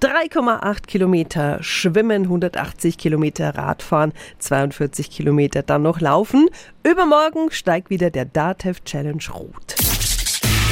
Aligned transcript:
3,8 0.00 0.86
Kilometer 0.86 1.62
Schwimmen, 1.62 2.22
180 2.22 2.96
Kilometer 2.96 3.54
Radfahren, 3.54 4.12
42 4.38 5.10
Kilometer 5.10 5.62
dann 5.62 5.82
noch 5.82 6.00
laufen. 6.00 6.48
Übermorgen 6.82 7.50
steigt 7.50 7.90
wieder 7.90 8.10
der 8.10 8.24
DATEV 8.24 8.82
Challenge 8.84 9.22
Rot. 9.34 9.76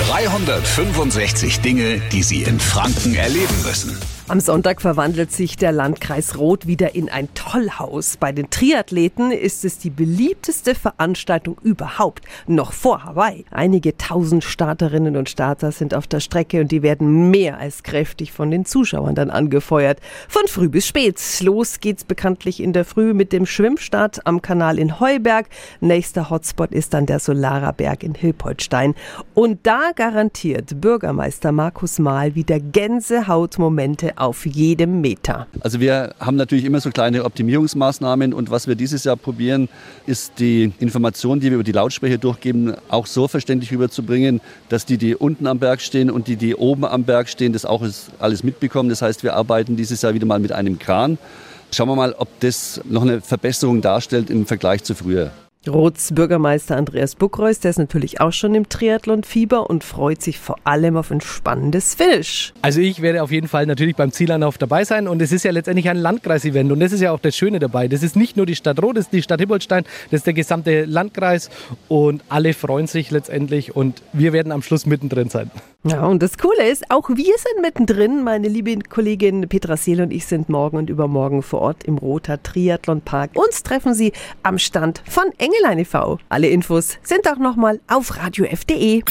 365 0.09 1.61
Dinge, 1.61 2.01
die 2.11 2.22
Sie 2.22 2.43
in 2.43 2.59
Franken 2.59 3.14
erleben 3.14 3.62
müssen. 3.67 3.99
Am 4.30 4.41
Sonntag 4.41 4.83
verwandelt 4.83 5.32
sich 5.32 5.57
der 5.57 5.73
Landkreis 5.73 6.36
Roth 6.36 6.66
wieder 6.66 6.95
in 6.95 7.09
ein 7.09 7.32
Tollhaus. 7.32 8.18
Bei 8.18 8.30
den 8.30 8.50
Triathleten 8.50 9.32
ist 9.32 9.64
es 9.64 9.79
die 9.79 9.89
beliebteste 9.89 10.75
Veranstaltung 10.75 11.57
überhaupt, 11.62 12.27
noch 12.46 12.72
vor 12.72 13.04
Hawaii. 13.04 13.46
Einige 13.50 13.96
tausend 13.96 14.45
Starterinnen 14.45 15.17
und 15.17 15.30
Starter 15.30 15.72
sind 15.72 15.95
auf 15.95 16.07
der 16.07 16.21
Strecke 16.21 16.61
und 16.61 16.71
die 16.71 16.82
werden 16.82 17.30
mehr 17.30 17.57
als 17.57 17.82
kräftig 17.82 18.32
von 18.32 18.50
den 18.50 18.67
Zuschauern 18.67 19.14
dann 19.14 19.30
angefeuert. 19.30 19.99
Von 20.29 20.46
früh 20.46 20.68
bis 20.68 20.86
spät. 20.86 21.18
Los 21.40 21.81
geht's 21.81 22.04
bekanntlich 22.04 22.63
in 22.63 22.75
der 22.75 22.85
Früh 22.85 23.14
mit 23.14 23.32
dem 23.32 23.46
Schwimmstart 23.46 24.26
am 24.26 24.43
Kanal 24.43 24.79
in 24.79 25.00
Heuberg. 25.00 25.46
Nächster 25.81 26.29
Hotspot 26.29 26.72
ist 26.72 26.93
dann 26.93 27.07
der 27.07 27.18
Solarerberg 27.21 28.03
in 28.03 28.14
Hilpoltstein. 28.14 28.95
Und 29.32 29.67
da 29.67 29.93
garantiert 29.96 30.82
Bürgermeister 30.82 31.50
Markus 31.50 31.99
Mahl 31.99 32.34
wieder 32.34 32.61
Gänsehautmomente 32.61 34.17
auf 34.19 34.47
jedem 34.47 35.00
Meter. 35.00 35.47
Also 35.61 35.81
wir 35.81 36.14
haben 36.20 36.36
natürlich 36.36 36.64
immer 36.64 36.81
so 36.81 36.91
kleine 36.91 37.25
Optimierungsmaßnahmen 37.25 38.34
und 38.34 38.50
was 38.50 38.67
wir 38.67 38.75
dieses 38.75 39.05
Jahr 39.05 39.17
probieren, 39.17 39.69
ist 40.06 40.33
die 40.39 40.72
Information, 40.81 41.41
die 41.41 41.47
wir 41.47 41.55
über 41.55 41.64
die 41.64 41.72
Lautsprecher 41.72 42.19
durchgeben, 42.19 42.75
auch 42.89 43.06
so 43.06 43.28
verständlich 43.28 43.72
rüberzubringen, 43.72 44.41
dass 44.69 44.86
die, 44.86 44.98
die 44.98 45.14
unten 45.14 45.47
am 45.47 45.58
Berg 45.58 45.81
stehen 45.81 46.11
und 46.11 46.28
die, 46.28 46.36
die 46.36 46.55
oben 46.55 46.84
am 46.84 47.05
Berg 47.05 47.28
stehen, 47.28 47.53
das 47.53 47.64
auch 47.64 47.84
alles 48.19 48.42
mitbekommen. 48.42 48.89
Das 48.89 49.03
heißt, 49.03 49.22
wir 49.22 49.34
arbeiten 49.34 49.77
dieses 49.77 50.03
Jahr 50.03 50.14
wieder 50.14 50.27
mal 50.27 50.39
mit 50.39 50.53
einem 50.53 50.78
Kran. 50.78 51.19
Schauen 51.70 51.89
wir 51.89 51.97
mal, 51.97 52.14
ob 52.14 52.28
das 52.41 52.80
noch 52.84 53.03
eine 53.03 53.20
Verbesserung 53.20 53.83
darstellt 53.83 54.30
im 54.30 54.46
Vergleich 54.46 54.83
zu 54.84 54.94
früher. 54.94 55.30
Roths 55.69 56.12
Bürgermeister 56.14 56.77
Andreas 56.77 57.14
Buckreus, 57.14 57.61
der 57.61 57.70
ist 57.70 57.78
natürlich 57.78 58.20
auch 58.20 58.33
schon 58.33 58.55
im 58.55 58.69
Triathlon-Fieber 58.69 59.69
und 59.69 59.84
freut 59.84 60.22
sich 60.22 60.38
vor 60.38 60.56
allem 60.64 60.97
auf 60.97 61.11
ein 61.11 61.20
spannendes 61.20 61.94
Finish. 61.94 62.52
Also 62.62 62.80
ich 62.80 63.02
werde 63.02 63.22
auf 63.22 63.30
jeden 63.30 63.48
Fall 63.48 63.66
natürlich 63.66 63.96
beim 63.96 64.11
Zielanlauf 64.12 64.58
dabei 64.58 64.84
sein 64.84 65.08
und 65.08 65.20
es 65.22 65.33
ist 65.33 65.44
ja 65.44 65.50
letztendlich 65.50 65.89
ein 65.89 65.96
Landkreis-Event 65.96 66.72
und 66.72 66.80
das 66.80 66.92
ist 66.92 67.00
ja 67.00 67.12
auch 67.12 67.20
das 67.20 67.36
Schöne 67.36 67.58
dabei. 67.58 67.89
Das 67.89 68.02
ist 68.02 68.16
nicht 68.16 68.36
nur 68.36 68.46
die 68.46 68.56
Stadt 68.56 68.83
Roth, 68.83 68.96
das 68.96 69.05
ist 69.05 69.12
die 69.12 69.22
Stadt 69.22 69.41
Hippoldstein, 69.41 69.84
das 70.11 70.20
ist 70.20 70.27
der 70.27 70.34
gesamte 70.34 70.84
Landkreis 70.84 71.50
und 71.89 72.22
alle 72.28 72.55
freuen 72.55 72.86
sich 72.86 73.11
letztendlich 73.11 73.77
und 73.77 74.02
wir 74.12 74.33
werden 74.33 74.52
am 74.52 74.62
Schluss 74.62 74.86
mittendrin 74.86 75.28
sein. 75.28 75.50
Ja, 75.84 76.05
und 76.06 76.22
das 76.22 76.36
Coole 76.39 76.69
ist, 76.69 76.91
auch 76.91 77.08
wir 77.08 77.16
sind 77.39 77.62
mittendrin. 77.62 78.24
Meine 78.24 78.48
liebe 78.48 78.77
Kollegin 78.80 79.48
Petra 79.48 79.77
Seel 79.77 80.00
und 80.00 80.12
ich 80.12 80.27
sind 80.27 80.48
morgen 80.48 80.77
und 80.77 80.91
übermorgen 80.91 81.41
vor 81.42 81.61
Ort 81.61 81.84
im 81.84 81.98
Roter 81.98 82.42
Triathlon 82.42 83.00
Park. 83.00 83.30
Uns 83.34 83.62
treffen 83.62 83.94
Sie 83.94 84.12
am 84.42 84.58
Stand 84.58 85.02
von 85.08 85.24
Engelein 85.59 85.78
e.V. 85.81 86.19
Alle 86.28 86.48
Infos 86.48 86.98
sind 87.03 87.28
auch 87.28 87.39
nochmal 87.39 87.81
auf 87.89 88.17
radiof.de. 88.17 89.03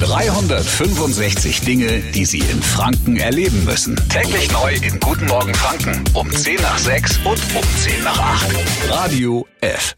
365 0.00 1.60
Dinge, 1.60 1.98
die 2.14 2.24
Sie 2.24 2.40
in 2.40 2.62
Franken 2.62 3.16
erleben 3.16 3.64
müssen. 3.64 3.96
Täglich 4.08 4.50
neu 4.52 4.74
in 4.74 4.98
Guten 5.00 5.26
Morgen 5.26 5.54
Franken 5.54 6.04
um 6.14 6.30
10 6.30 6.56
nach 6.56 6.78
6 6.78 7.18
und 7.18 7.40
um 7.54 7.62
10 7.76 8.02
nach 8.02 8.18
8. 8.18 8.48
Radio 8.90 9.46
F. 9.60 9.96